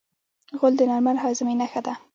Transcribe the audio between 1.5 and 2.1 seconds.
نښه ده.